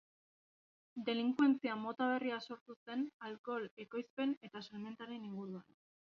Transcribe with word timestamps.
Delinkuentzia 1.09 1.75
mota 1.81 2.07
berria 2.13 2.39
sortu 2.47 2.77
zen 2.87 3.05
alkohol 3.29 3.69
ekoizpen 3.87 4.35
eta 4.51 4.65
salmentaren 4.71 5.31
inguruan. 5.31 5.71